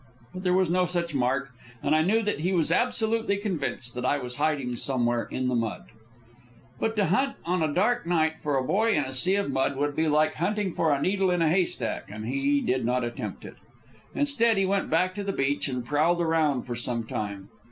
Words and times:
But 0.33 0.41
there 0.41 0.55
was 0.55 0.71
no 0.71 0.87
such 0.87 1.13
mark; 1.13 1.51
and 1.83 1.93
I 1.95 2.01
knew 2.01 2.23
that 2.23 2.39
he 2.39 2.53
was 2.53 2.71
absolutely 2.71 3.37
convinced 3.37 3.93
that 3.93 4.03
I 4.03 4.17
was 4.17 4.37
hiding 4.37 4.75
somewhere 4.75 5.25
in 5.25 5.47
the 5.47 5.53
mud. 5.53 5.89
But 6.79 6.95
to 6.95 7.05
hunt 7.05 7.35
on 7.45 7.61
a 7.61 7.71
dark 7.71 8.07
night 8.07 8.39
for 8.39 8.57
a 8.57 8.63
boy 8.65 8.93
in 8.95 9.03
a 9.05 9.13
sea 9.13 9.35
of 9.35 9.51
mud 9.51 9.75
would 9.77 9.95
be 9.95 10.07
like 10.07 10.33
hunting 10.33 10.71
for 10.73 10.91
a 10.91 10.99
needle 10.99 11.29
in 11.29 11.43
a 11.43 11.49
haystack, 11.49 12.09
and 12.11 12.25
he 12.25 12.61
did 12.61 12.83
not 12.83 13.03
attempt 13.03 13.45
it. 13.45 13.57
Instead 14.15 14.57
he 14.57 14.65
went 14.65 14.89
back 14.89 15.13
to 15.13 15.23
the 15.23 15.31
beach 15.33 15.67
and 15.67 15.85
prowled 15.85 16.19
around 16.19 16.63
for 16.63 16.75
some 16.75 17.05
time. 17.05 17.49